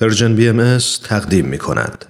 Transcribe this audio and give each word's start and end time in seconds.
پرژن 0.00 0.34
بی 0.34 0.48
ام 0.48 0.78
تقدیم 1.04 1.46
می 1.46 1.58
کند. 1.58 2.04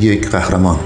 یک 0.00 0.30
قهرمان 0.30 0.78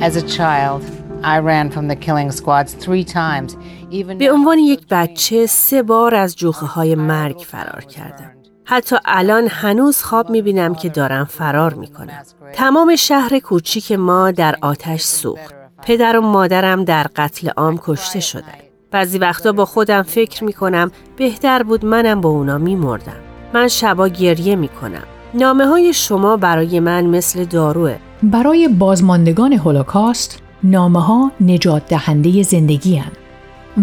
As 0.00 0.16
a 0.16 0.22
child, 0.22 0.82
I 1.22 1.38
ran 1.38 1.70
from 1.70 1.88
the 1.88 1.96
killing 1.96 2.30
squads 2.32 2.74
three 2.74 3.04
times. 3.04 3.56
Even 3.90 4.18
به 4.18 4.32
عنوان 4.32 4.58
یک 4.58 4.86
بچه 4.90 5.46
سه 5.46 5.82
بار 5.82 6.14
از 6.14 6.36
جوخه 6.36 6.66
های 6.66 6.94
مرگ 6.94 7.38
فرار 7.38 7.84
کردم. 7.84 8.39
حتی 8.70 8.96
الان 9.04 9.46
هنوز 9.50 10.02
خواب 10.02 10.30
می‌بینم 10.30 10.74
که 10.74 10.88
دارم 10.88 11.24
فرار 11.24 11.74
می‌کنم. 11.74 12.22
تمام 12.52 12.96
شهر 12.96 13.38
کوچیک 13.38 13.92
ما 13.92 14.30
در 14.30 14.56
آتش 14.62 15.02
سوخت. 15.02 15.54
پدر 15.82 16.16
و 16.16 16.20
مادرم 16.20 16.84
در 16.84 17.06
قتل 17.16 17.48
عام 17.48 17.80
کشته 17.86 18.20
شدن. 18.20 18.54
بعضی 18.90 19.18
وقتا 19.18 19.52
با 19.52 19.64
خودم 19.64 20.02
فکر 20.02 20.44
می‌کنم 20.44 20.90
بهتر 21.16 21.62
بود 21.62 21.84
منم 21.84 22.20
با 22.20 22.28
اونا 22.28 22.58
میمردم. 22.58 23.16
من 23.54 23.68
شبا 23.68 24.08
گریه 24.08 24.56
می‌کنم. 24.56 25.04
نامه 25.34 25.66
های 25.66 25.92
شما 25.92 26.36
برای 26.36 26.80
من 26.80 27.06
مثل 27.06 27.44
داروه. 27.44 27.96
برای 28.22 28.68
بازماندگان 28.68 29.52
هولوکاست 29.52 30.42
نامه 30.62 31.04
ها 31.04 31.32
نجات 31.40 31.88
دهنده 31.88 32.42
زندگی 32.42 32.96
هن. 32.96 33.12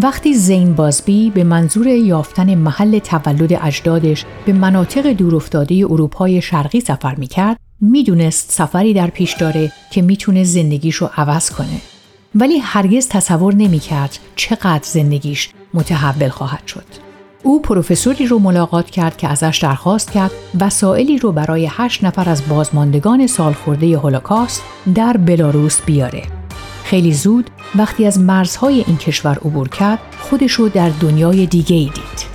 وقتی 0.03 0.33
زین 0.33 0.73
بازبی 0.73 1.29
به 1.29 1.43
منظور 1.43 1.87
یافتن 1.87 2.55
محل 2.55 2.99
تولد 2.99 3.53
اجدادش 3.61 4.25
به 4.45 4.53
مناطق 4.53 5.07
دورافتاده 5.07 5.75
اروپای 5.75 6.41
شرقی 6.41 6.79
سفر 6.79 7.15
می‌کرد 7.15 7.57
می‌دونست 7.81 8.51
سفری 8.51 8.93
در 8.93 9.07
پیش 9.07 9.33
داره 9.33 9.71
که 9.91 10.01
می‌تونه 10.01 10.43
زندگیشو 10.43 11.09
عوض 11.17 11.49
کنه. 11.49 11.81
ولی 12.35 12.57
هرگز 12.57 13.07
تصور 13.07 13.55
نمی‌کرد 13.55 14.17
چقدر 14.35 14.83
زندگیش 14.83 15.49
متحول 15.73 16.29
خواهد 16.29 16.67
شد. 16.67 16.85
او 17.43 17.61
پروفسوری 17.61 18.25
رو 18.25 18.39
ملاقات 18.39 18.89
کرد 18.89 19.17
که 19.17 19.27
ازش 19.27 19.59
درخواست 19.61 20.11
کرد 20.11 20.31
وسائلی 20.59 21.17
رو 21.17 21.31
برای 21.31 21.69
هشت 21.71 22.03
نفر 22.03 22.29
از 22.29 22.47
بازماندگان 22.49 23.27
سالخورده 23.27 23.97
هولوکاست 23.97 24.61
در 24.95 25.17
بلاروس 25.17 25.81
بیاره. 25.81 26.23
خیلی 26.83 27.13
زود 27.13 27.49
وقتی 27.75 28.05
از 28.05 28.19
مرزهای 28.19 28.83
این 28.87 28.97
کشور 28.97 29.35
عبور 29.35 29.69
کرد 29.69 29.99
خودش 30.19 30.51
رو 30.51 30.69
در 30.69 30.89
دنیای 30.89 31.45
دیگه 31.45 31.75
ای 31.75 31.91
دید. 31.93 32.25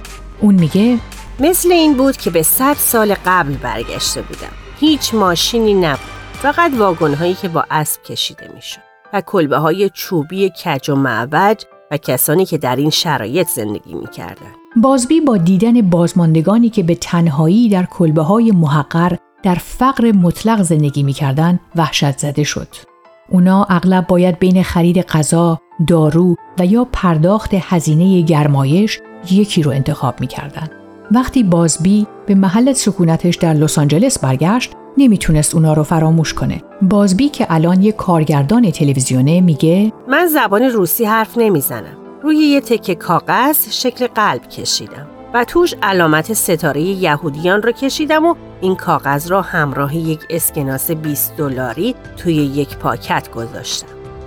اون 0.41 0.55
میگه 0.55 0.98
مثل 1.41 1.72
این 1.72 1.97
بود 1.97 2.16
که 2.16 2.30
به 2.30 2.42
صد 2.42 2.74
سال 2.74 3.14
قبل 3.27 3.52
برگشته 3.52 4.22
بودم. 4.22 4.52
هیچ 4.80 5.14
ماشینی 5.14 5.74
نبود. 5.74 6.00
فقط 6.33 6.72
واگن 6.78 7.14
هایی 7.14 7.34
که 7.34 7.48
با 7.48 7.64
اسب 7.70 8.02
کشیده 8.02 8.50
می‌شد 8.55 8.80
و 9.12 9.20
کلبه 9.20 9.56
های 9.56 9.91
چوبی 9.94 10.50
کج 10.50 10.91
و 10.91 10.94
معوج 10.94 11.64
و 11.91 11.96
کسانی 11.96 12.46
که 12.46 12.58
در 12.58 12.77
این 12.77 12.91
شرایط 12.91 13.48
زندگی 13.48 13.94
می‌کردن. 13.94 14.52
بازبی 14.77 15.20
با 15.20 15.36
دیدن 15.36 15.80
بازماندگانی 15.80 16.70
که 16.70 16.83
به 16.83 16.94
تنهایی 16.94 17.69
در 17.69 17.84
کلبه 17.84 18.22
های 18.22 18.50
محقر 18.50 19.17
در 19.42 19.55
فقر 19.55 20.12
مطلق 20.12 20.62
زندگی 20.62 21.02
می‌کردن 21.02 21.61
وحشت 21.77 22.19
زده 22.19 22.44
شد. 22.44 22.92
اونا 23.33 23.66
اغلب 23.70 24.06
باید 24.06 24.38
بین 24.38 24.62
خرید 24.62 25.02
غذا، 25.02 25.58
دارو 25.86 26.36
و 26.58 26.66
یا 26.66 26.86
پرداخت 26.92 27.50
هزینه 27.55 28.20
گرمایش 28.20 29.00
یکی 29.30 29.62
رو 29.62 29.70
انتخاب 29.70 30.20
می‌کردن. 30.20 30.70
وقتی 31.11 31.42
بازبی 31.42 32.06
به 32.27 32.34
محل 32.34 32.72
سکونتش 32.72 33.36
در 33.36 33.52
لس 33.52 33.78
آنجلس 33.78 34.19
برگشت، 34.19 34.72
نمی‌تونست 34.98 35.55
اونا 35.55 35.72
رو 35.72 35.83
فراموش 35.83 36.34
کنه. 36.34 36.62
بازبی 36.83 37.28
که 37.28 37.47
الان 37.50 37.83
یک 37.83 37.97
کارگردان 37.97 38.70
تلویزیونه 38.70 39.41
میگه 39.41 39.92
من 40.08 40.27
زبان 40.27 40.62
روسی 40.62 41.05
حرف 41.05 41.39
نمی‌زنم. 41.39 41.96
روی 42.22 42.36
یه 42.36 42.61
تکه 42.61 42.95
کاغذ 42.95 43.57
شکل 43.70 44.07
قلب 44.07 44.48
کشیدم 44.48 45.07
و 45.34 45.45
توش 45.45 45.74
علامت 45.83 46.33
ستاره 46.33 46.80
یهودیان 46.80 47.62
را 47.62 47.73
کشیدم 47.73 48.24
و 48.24 48.34
این 48.62 48.77
کاغذ 48.77 49.30
را 49.30 49.42
همراه 49.42 49.96
یک 49.96 50.20
اسکناس 50.30 50.90
20 50.90 51.36
دلاری 51.36 51.95
توی 52.17 52.34
یک 52.34 52.77
پاکت 52.77 53.30
گذاشتم. 53.30 53.86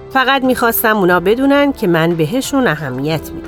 فقط 0.10 0.44
می‌خواستم 0.44 0.98
اونا 0.98 1.20
بدونن 1.20 1.74
که 1.74 1.88
من 1.88 2.16
بهشون 2.16 2.68
اهمیت 2.68 3.32
میدم. 3.32 3.48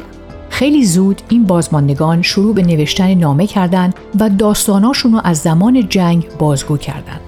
خیلی 0.50 0.86
زود 0.86 1.22
این 1.30 1.44
بازماندگان 1.44 2.22
شروع 2.22 2.56
به 2.56 2.62
نوشتن 2.62 3.14
نامه 3.14 3.48
کردند 3.48 3.96
و 4.20 4.30
داستاناشون 4.30 5.12
رو 5.14 5.22
از 5.24 5.38
زمان 5.38 5.90
جنگ 5.90 6.28
بازگو 6.40 6.78
کردند. 6.78 7.22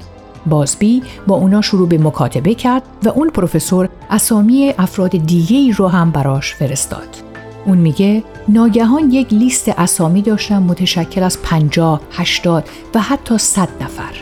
بازبی 0.45 1.03
با 1.27 1.35
اونا 1.35 1.61
شروع 1.61 1.87
به 1.87 1.97
مکاتبه 1.97 2.53
کرد 2.53 2.83
و 3.03 3.09
اون 3.09 3.29
پروفسور 3.29 3.89
اسامی 4.09 4.73
افراد 4.77 5.09
دیگه 5.09 5.57
ای 5.57 5.71
رو 5.71 5.87
هم 5.87 6.11
براش 6.11 6.55
فرستاد. 6.55 7.28
اون 7.65 7.77
میگه 7.77 8.23
ناگهان 8.47 9.11
یک 9.11 9.33
لیست 9.33 9.69
اسامی 9.69 10.21
داشتم 10.21 10.63
متشکل 10.63 11.23
از 11.23 11.41
50, 11.41 12.01
80 12.11 12.69
و 12.95 13.01
حتی 13.01 13.37
100 13.37 13.69
نفر. 13.81 14.13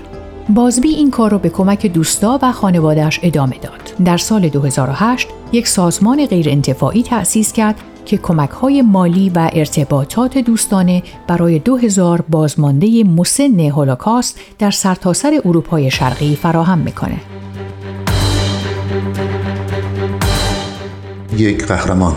بازبی 0.50 0.90
این 0.90 1.12
کار 1.12 1.32
رو 1.32 1.40
به 1.40 1.50
کمک 1.50 1.86
دوستا 1.86 2.40
و 2.42 2.52
خانوادهش 2.52 3.20
ادامه 3.24 3.58
داد. 3.58 4.06
در 4.06 4.18
سال 4.18 4.50
2008 4.50 5.28
یک 5.52 5.68
سازمان 5.68 6.26
غیرانتفاعی 6.26 7.04
تأسیس 7.04 7.54
کرد 7.54 7.76
که 8.06 8.18
کمک 8.18 8.50
های 8.50 8.82
مالی 8.82 9.32
و 9.36 9.50
ارتباطات 9.54 10.38
دوستانه 10.38 11.04
برای 11.28 11.60
2000 11.60 12.22
بازمانده 12.22 13.04
مسن 13.04 13.60
هولوکاست 13.60 14.40
در 14.60 14.72
سرتاسر 14.72 15.42
اروپای 15.46 15.92
شرقی 15.92 16.36
فراهم 16.36 16.78
می‌کنه. 16.78 17.18
یک 21.38 21.66
قهرمان 21.66 22.16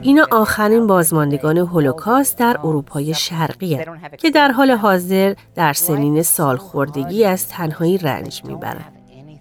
اینا 0.00 0.26
آخرین 0.30 0.86
بازماندگان 0.86 1.58
هولوکاست 1.58 2.38
در 2.38 2.56
اروپای 2.64 3.14
شرقی 3.14 3.78
که 4.18 4.30
در 4.30 4.50
حال 4.50 4.70
حاضر 4.70 5.34
در 5.54 5.72
سنین 5.72 6.22
سالخوردگی 6.22 7.24
از 7.24 7.48
تنهایی 7.48 7.98
رنج 7.98 8.42
می‌برند. 8.44 8.92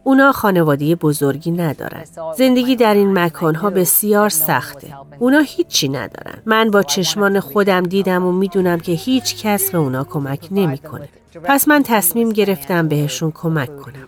اونا 0.03 0.31
خانواده 0.31 0.96
بزرگی 0.96 1.52
ندارن. 1.52 2.03
زندگی 2.38 2.75
در 2.75 2.94
این 2.94 3.19
مکانها 3.19 3.69
بسیار 3.69 4.30
سخته. 4.30 4.88
اونا 5.19 5.40
هیچی 5.40 5.90
ندارن. 5.90 6.41
من 6.46 6.72
با 6.72 6.84
چشمان 6.84 7.40
خودم 7.40 7.84
دیدم 7.84 8.25
و 8.25 8.31
می‌دونم 8.31 8.80
که 8.80 8.91
هیچ 8.91 9.46
کس 9.46 9.72
به 9.72 9.78
اونا 9.78 10.03
کمک 10.03 10.47
نمی‌کنه. 10.52 11.09
پس 11.44 11.68
من 11.68 11.84
تصمیم 11.84 12.30
گرفتم 12.30 12.88
بهشون 12.88 13.31
کمک 13.31 13.78
کنم. 13.78 14.07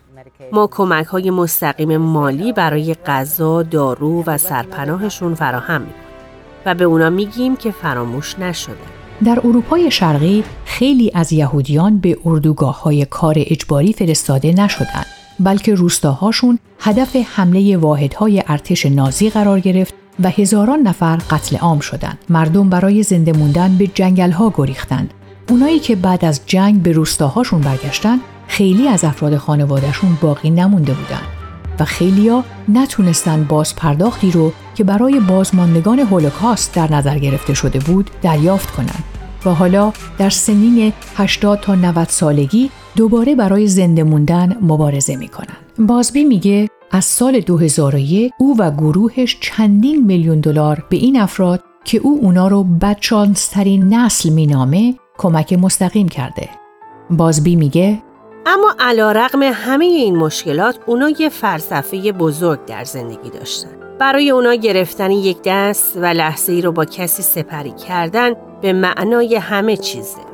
ما 0.51 0.67
کمک 0.67 1.05
های 1.05 1.31
مستقیم 1.31 1.97
مالی 1.97 2.53
برای 2.53 2.94
غذا، 2.94 3.63
دارو 3.63 4.23
و 4.23 4.38
سرپناهشون 4.38 5.35
فراهم 5.35 5.81
می‌کنیم 5.81 6.03
و 6.66 6.75
به 6.75 6.83
اونا 6.83 7.09
میگیم 7.09 7.55
که 7.55 7.72
فراموش 7.72 8.39
نشده. 8.39 8.75
در 9.25 9.39
اروپای 9.44 9.91
شرقی 9.91 10.44
خیلی 10.66 11.11
از 11.16 11.33
یهودیان 11.33 11.97
به 11.97 12.17
اردوگاه 12.25 12.81
های 12.81 13.05
کار 13.05 13.35
اجباری 13.38 13.94
فرستاده 13.94 14.51
نشدند 14.51 15.05
بلکه 15.39 15.75
روستاهاشون 15.75 16.59
هدف 16.79 17.16
حمله 17.16 17.78
واحدهای 17.78 18.44
ارتش 18.47 18.85
نازی 18.85 19.29
قرار 19.29 19.59
گرفت 19.59 19.94
و 20.23 20.29
هزاران 20.29 20.79
نفر 20.79 21.16
قتل 21.16 21.57
عام 21.57 21.79
شدند. 21.79 22.17
مردم 22.29 22.69
برای 22.69 23.03
زنده 23.03 23.33
موندن 23.33 23.78
به 23.78 23.88
جنگل 23.88 24.31
ها 24.31 24.53
گریختند. 24.55 25.13
اونایی 25.49 25.79
که 25.79 25.95
بعد 25.95 26.25
از 26.25 26.41
جنگ 26.45 26.81
به 26.81 26.91
روستاهاشون 26.91 27.61
برگشتن 27.61 28.19
خیلی 28.49 28.87
از 28.87 29.03
افراد 29.03 29.37
خانوادهشون 29.37 30.17
باقی 30.21 30.49
نمونده 30.49 30.93
بودن 30.93 31.21
و 31.79 31.85
خیلیا 31.85 32.43
نتونستن 32.69 33.43
باز 33.43 33.75
پرداختی 33.75 34.31
رو 34.31 34.51
که 34.75 34.84
برای 34.84 35.19
بازماندگان 35.19 35.99
هولوکاست 35.99 36.75
در 36.75 36.93
نظر 36.93 37.19
گرفته 37.19 37.53
شده 37.53 37.79
بود 37.79 38.09
دریافت 38.22 38.72
کنند 38.72 39.03
و 39.46 39.49
حالا 39.49 39.93
در 40.17 40.29
سنین 40.29 40.93
80 41.16 41.59
تا 41.59 41.75
90 41.75 42.07
سالگی 42.07 42.69
دوباره 42.96 43.35
برای 43.35 43.67
زنده 43.67 44.03
موندن 44.03 44.57
مبارزه 44.61 45.16
می‌کنن. 45.16 45.57
بازبی 45.79 46.23
میگه 46.23 46.69
از 46.91 47.05
سال 47.05 47.40
2001 47.40 48.31
او 48.40 48.55
و 48.57 48.72
گروهش 48.72 49.37
چندین 49.41 50.05
میلیون 50.05 50.40
دلار 50.40 50.84
به 50.90 50.97
این 50.97 51.19
افراد 51.22 51.63
که 51.84 51.97
او 51.97 52.19
اونا 52.22 52.47
رو 52.47 52.63
بدشانسترین 52.63 53.93
نسل 53.93 54.29
مینامه 54.29 54.95
کمک 55.17 55.53
مستقیم 55.53 56.07
کرده. 56.07 56.49
بازبی 57.09 57.55
میگه 57.55 58.02
اما 58.46 58.76
علا 58.80 59.12
رقم 59.12 59.44
همه 59.44 59.86
این 59.86 60.16
مشکلات 60.16 60.80
اونا 60.86 61.09
یه 61.09 61.30
فلسفه 61.30 62.12
بزرگ 62.12 62.66
در 62.66 62.84
زندگی 62.84 63.30
داشتن. 63.30 63.70
برای 64.00 64.30
اونا 64.30 64.53
گرفتن 64.53 65.12
یک 65.12 65.38
دست 65.46 65.97
و 65.97 66.06
لحظه 66.06 66.53
ای 66.53 66.62
رو 66.62 66.72
با 66.72 66.86
کسی 66.86 67.24
سپری 67.24 67.72
کردن 67.72 68.34
به 68.62 68.74
معنای 68.74 69.36
همه 69.36 69.78
چیزه. 69.78 70.28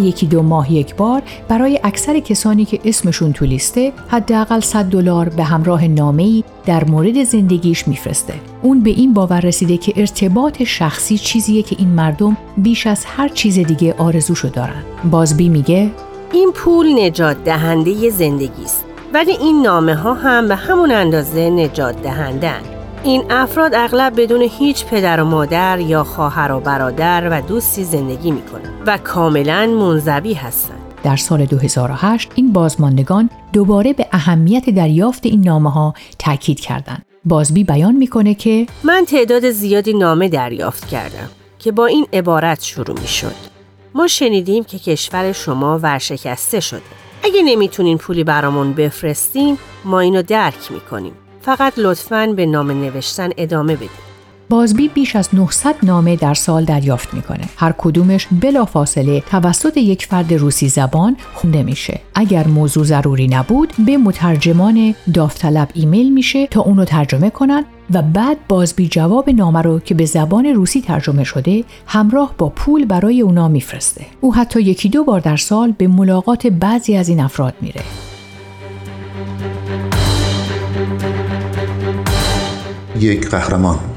یکی 0.00 0.26
دو 0.26 0.42
ماه 0.42 0.72
یک 0.72 0.94
بار 0.94 1.22
برای 1.48 1.80
اکثر 1.84 2.20
کسانی 2.20 2.64
که 2.64 2.80
اسمشون 2.84 3.32
تو 3.32 3.44
لیسته 3.44 3.92
حداقل 4.08 4.60
100 4.60 4.84
دلار 4.84 5.28
به 5.28 5.44
همراه 5.44 5.86
نامه‌ای 5.86 6.44
در 6.66 6.84
مورد 6.84 7.24
زندگیش 7.24 7.88
میفرسته. 7.88 8.34
اون 8.62 8.80
به 8.80 8.90
این 8.90 9.14
باور 9.14 9.40
رسیده 9.40 9.76
که 9.76 9.92
ارتباط 9.96 10.62
شخصی 10.62 11.18
چیزیه 11.18 11.62
که 11.62 11.76
این 11.78 11.88
مردم 11.88 12.36
بیش 12.56 12.86
از 12.86 13.04
هر 13.04 13.28
چیز 13.28 13.58
دیگه 13.58 13.94
آرزوشو 13.98 14.48
دارن. 14.48 14.82
بازبی 15.10 15.48
میگه 15.48 15.90
این 16.32 16.52
پول 16.54 17.04
نجات 17.06 17.44
دهنده 17.44 18.10
زندگی 18.10 18.64
است. 18.64 18.84
ولی 19.14 19.32
این 19.32 19.62
نامه 19.62 19.94
ها 19.94 20.14
هم 20.14 20.48
به 20.48 20.54
همون 20.56 20.92
اندازه 20.92 21.50
نجات 21.50 22.02
دهندن. 22.02 22.81
این 23.04 23.24
افراد 23.30 23.74
اغلب 23.74 24.20
بدون 24.20 24.42
هیچ 24.42 24.86
پدر 24.86 25.20
و 25.20 25.24
مادر 25.24 25.80
یا 25.80 26.04
خواهر 26.04 26.52
و 26.52 26.60
برادر 26.60 27.28
و 27.30 27.42
دوستی 27.42 27.84
زندگی 27.84 28.30
می‌کنن 28.30 28.70
و 28.86 28.98
کاملا 28.98 29.66
منزوی 29.66 30.34
هستند. 30.34 30.78
در 31.02 31.16
سال 31.16 31.44
2008 31.44 32.32
این 32.34 32.52
بازماندگان 32.52 33.30
دوباره 33.52 33.92
به 33.92 34.06
اهمیت 34.12 34.70
دریافت 34.70 35.26
این 35.26 35.40
نامه 35.40 35.70
ها 35.70 35.94
تاکید 36.18 36.60
کردند. 36.60 37.04
بازبی 37.24 37.64
بیان 37.64 37.94
می‌کنه 37.94 38.34
که 38.34 38.66
من 38.84 39.04
تعداد 39.08 39.50
زیادی 39.50 39.92
نامه 39.94 40.28
دریافت 40.28 40.88
کردم 40.88 41.28
که 41.58 41.72
با 41.72 41.86
این 41.86 42.06
عبارت 42.12 42.62
شروع 42.62 43.00
می 43.00 43.08
شد. 43.08 43.34
ما 43.94 44.06
شنیدیم 44.06 44.64
که 44.64 44.78
کشور 44.78 45.32
شما 45.32 45.78
ورشکسته 45.78 46.60
شده. 46.60 46.82
اگه 47.24 47.42
نمی‌تونین 47.44 47.98
پولی 47.98 48.24
برامون 48.24 48.72
بفرستین 48.72 49.58
ما 49.84 50.00
اینو 50.00 50.22
درک 50.22 50.72
می‌کنیم. 50.72 51.12
فقط 51.42 51.72
لطفاً 51.76 52.26
به 52.26 52.46
نامه 52.46 52.74
نوشتن 52.74 53.30
ادامه 53.36 53.76
بدید. 53.76 54.12
بازبی 54.48 54.88
بیش 54.88 55.16
از 55.16 55.28
900 55.32 55.74
نامه 55.82 56.16
در 56.16 56.34
سال 56.34 56.64
دریافت 56.64 57.14
می‌کنه. 57.14 57.44
هر 57.56 57.74
کدومش 57.78 58.26
بلا 58.30 58.64
فاصله 58.64 59.20
توسط 59.20 59.76
یک 59.76 60.06
فرد 60.06 60.32
روسی 60.32 60.68
زبان 60.68 61.16
خونده 61.34 61.62
میشه. 61.62 62.00
اگر 62.14 62.46
موضوع 62.46 62.84
ضروری 62.84 63.28
نبود 63.28 63.72
به 63.86 63.96
مترجمان 63.96 64.94
داوطلب 65.14 65.68
ایمیل 65.74 66.12
میشه 66.12 66.46
تا 66.46 66.60
اونو 66.60 66.84
ترجمه 66.84 67.30
کنن 67.30 67.64
و 67.94 68.02
بعد 68.02 68.36
بازبی 68.48 68.88
جواب 68.88 69.30
نامه 69.30 69.62
رو 69.62 69.80
که 69.80 69.94
به 69.94 70.04
زبان 70.04 70.46
روسی 70.46 70.80
ترجمه 70.80 71.24
شده 71.24 71.64
همراه 71.86 72.34
با 72.38 72.48
پول 72.48 72.84
برای 72.84 73.20
اونا 73.20 73.48
میفرسته. 73.48 74.06
او 74.20 74.34
حتی 74.34 74.60
یکی 74.60 74.88
دو 74.88 75.04
بار 75.04 75.20
در 75.20 75.36
سال 75.36 75.72
به 75.78 75.86
ملاقات 75.86 76.46
بعضی 76.46 76.96
از 76.96 77.08
این 77.08 77.20
افراد 77.20 77.54
میره. 77.60 77.80
یک 83.02 83.28
قهرمان. 83.28 83.91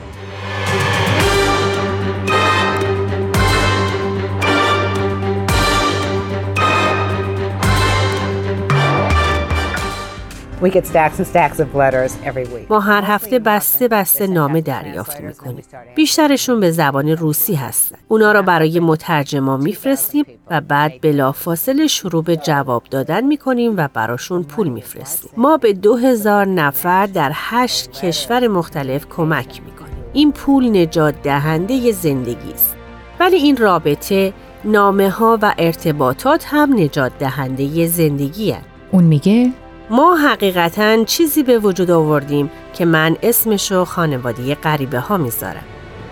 ما 12.70 12.80
هر 12.80 13.04
هفته 13.06 13.40
بسته 13.40 13.88
بسته 13.88 14.28
نامه 14.28 14.62
دریافت 14.62 15.22
می‌کنیم. 15.22 15.64
بیشترشون 15.96 16.60
به 16.60 16.72
زبان 16.72 17.10
روسی 17.10 17.56
هستن. 17.56 17.96
اونا 18.08 18.32
را 18.32 18.42
برای 18.42 18.80
مترجمان 18.80 19.62
میفرستیم 19.62 20.26
و 20.52 20.62
بعد 20.62 21.02
بلافاصله 21.02 21.88
شروع 21.88 22.24
به 22.24 22.36
جواب 22.36 22.84
دادن 22.92 23.24
می‌کنیم 23.24 23.74
و 23.78 23.90
براشون 23.94 24.44
پول 24.44 24.68
میفرستیم. 24.68 25.32
ما 25.38 25.58
به 25.58 25.74
دو 25.74 25.96
هزار 25.96 26.48
نفر 26.48 27.06
در 27.06 27.32
هشت 27.34 27.92
کشور 27.92 28.48
مختلف 28.48 29.06
کمک 29.10 29.62
می‌کنیم. 29.66 29.96
این 30.14 30.32
پول 30.32 30.78
نجات 30.78 31.16
دهنده 31.24 31.92
زندگی 31.92 32.54
است. 32.54 32.76
ولی 33.20 33.36
این 33.36 33.58
رابطه 33.58 34.34
نامه 34.64 35.10
ها 35.10 35.40
و 35.42 35.54
ارتباطات 35.58 36.46
هم 36.48 36.74
نجات 36.74 37.12
دهنده 37.20 37.88
زندگی 37.88 38.52
هست. 38.52 38.66
اون 38.92 39.04
میگه 39.04 39.52
ما 39.90 40.16
حقیقتا 40.16 41.04
چیزی 41.04 41.44
به 41.44 41.60
وجود 41.60 41.92
آوردیم 41.92 42.52
که 42.74 42.86
من 42.86 43.18
اسمشو 43.24 43.86
خانواده 43.86 44.56
غریبه 44.56 45.00
ها 45.00 45.18
می‌ذارم. 45.18 45.64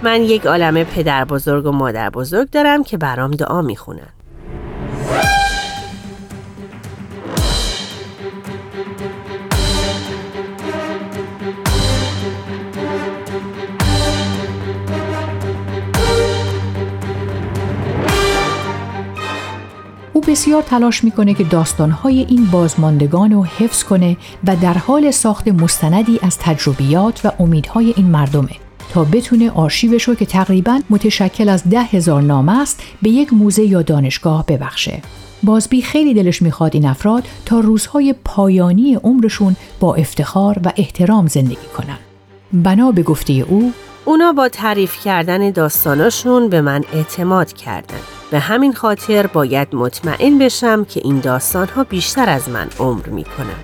من 0.03 0.21
یک 0.21 0.45
عالم 0.45 0.83
پدر 0.83 1.25
بزرگ 1.25 1.65
و 1.65 1.71
مادر 1.71 2.09
بزرگ 2.09 2.49
دارم 2.49 2.83
که 2.83 2.97
برام 2.97 3.31
دعا 3.31 3.61
می‌خونن. 3.61 4.09
بسیار 20.27 20.61
تلاش 20.61 21.03
می‌کنه 21.03 21.33
که 21.33 21.43
داستانهای 21.43 22.25
این 22.29 22.45
بازماندگان 22.45 23.31
رو 23.31 23.45
حفظ 23.45 23.83
کنه 23.83 24.17
و 24.47 24.55
در 24.55 24.73
حال 24.73 25.11
ساخت 25.11 25.47
مستندی 25.47 26.19
از 26.21 26.37
تجربیات 26.37 27.25
و 27.25 27.31
امیدهای 27.39 27.93
این 27.97 28.05
مردمه 28.05 28.49
تا 28.93 29.03
بتونه 29.03 29.51
آرشیوش 29.51 30.03
رو 30.03 30.15
که 30.15 30.25
تقریبا 30.25 30.79
متشکل 30.89 31.49
از 31.49 31.69
ده 31.69 31.81
هزار 31.81 32.21
نامه 32.21 32.61
است 32.61 32.81
به 33.01 33.09
یک 33.09 33.33
موزه 33.33 33.63
یا 33.63 33.81
دانشگاه 33.81 34.45
ببخشه. 34.45 35.01
بازبی 35.43 35.81
خیلی 35.81 36.13
دلش 36.13 36.41
می‌خواد 36.41 36.71
این 36.73 36.85
افراد 36.85 37.23
تا 37.45 37.59
روزهای 37.59 38.15
پایانی 38.25 38.95
عمرشون 38.95 39.55
با 39.79 39.95
افتخار 39.95 40.59
و 40.65 40.71
احترام 40.75 41.27
زندگی 41.27 41.67
کنن. 41.77 41.97
بنا 42.53 42.91
به 42.91 43.03
گفته 43.03 43.33
او 43.33 43.73
اونا 44.05 44.33
با 44.33 44.49
تعریف 44.49 45.03
کردن 45.03 45.51
داستاناشون 45.51 46.49
به 46.49 46.61
من 46.61 46.83
اعتماد 46.93 47.53
کردن. 47.53 48.22
به 48.33 48.39
همین 48.39 48.73
خاطر 48.73 49.27
باید 49.27 49.75
مطمئن 49.75 50.39
بشم 50.39 50.85
که 50.85 51.01
این 51.03 51.19
داستان 51.19 51.67
ها 51.67 51.83
بیشتر 51.83 52.29
از 52.29 52.49
من 52.49 52.67
عمر 52.79 53.09
می 53.09 53.23
کنن. 53.23 53.63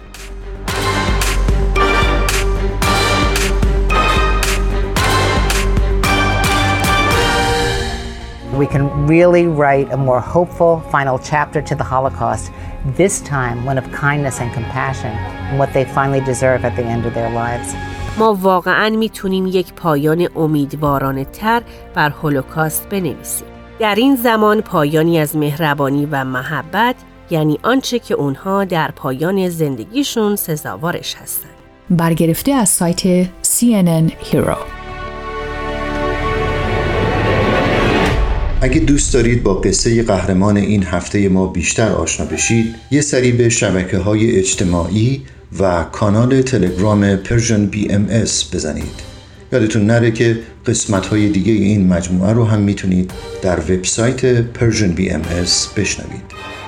We 8.60 8.68
can 8.68 9.08
really 9.08 9.48
write 9.48 9.88
a 9.92 9.98
more 9.98 10.22
hopeful 10.36 10.74
final 10.92 11.18
chapter 11.32 11.62
to 11.70 11.76
the 11.76 11.84
Holocaust, 11.84 12.52
this 12.98 13.22
time 13.22 13.66
one 13.66 13.78
of 13.82 13.86
kindness 14.06 14.40
and 14.40 14.50
compassion, 14.60 15.14
and 15.50 15.58
what 15.62 15.70
they 15.74 15.86
finally 15.98 16.24
deserve 16.32 16.62
at 16.70 16.76
the 16.76 16.86
end 16.96 17.04
of 17.08 17.14
their 17.14 17.32
lives. 17.44 17.76
ما 18.18 18.34
واقعا 18.34 18.90
می‌تونیم 18.90 19.48
یک 19.48 19.74
پایان 19.74 20.28
امیدوارانه 20.36 21.26
تر 21.26 21.62
بر 21.96 22.10
هولوکاست 22.10 22.90
بنویسیم. 22.90 23.49
در 23.80 23.96
این 23.96 24.16
زمان 24.16 24.62
پایانی 24.62 25.20
از 25.20 25.36
مهربانی 25.36 26.06
و 26.12 26.24
محبت 26.24 26.96
یعنی 27.30 27.60
آنچه 27.64 28.00
که 28.00 28.14
اونها 28.14 28.66
در 28.66 28.92
پایان 28.92 29.50
زندگیشون 29.50 30.36
سزاوارش 30.36 31.16
هستند. 31.16 31.52
برگرفته 31.90 32.52
از 32.52 32.70
سایت 32.70 33.24
CNN 33.26 34.12
Hero 34.32 34.58
اگه 38.62 38.80
دوست 38.80 39.14
دارید 39.14 39.44
با 39.44 39.54
قصه 39.54 40.04
قهرمان 40.04 40.58
این 40.58 40.84
هفته 40.84 41.30
ما 41.30 41.48
بیشتر 41.48 41.92
آشنا 41.92 42.26
بشید 42.26 42.76
یه 42.92 43.02
سری 43.02 43.32
به 43.32 43.50
شبکه 43.50 43.98
های 43.98 44.40
اجتماعی 44.40 45.22
و 45.60 45.84
کانال 45.84 46.42
تلگرام 46.42 47.16
Persian 47.16 47.66
BMS 47.66 48.06
بزنید 48.54 49.09
یادتون 49.52 49.86
نره 49.86 50.12
که 50.12 50.40
قسمت 50.66 51.06
های 51.06 51.30
دیگه 51.30 51.52
این 51.52 51.88
مجموعه 51.88 52.34
رو 52.34 52.46
هم 52.46 52.60
می‌تونید 52.60 53.12
در 53.42 53.60
وبسایت 53.60 54.26
BMS 55.12 55.68
بشنوید. 55.68 56.59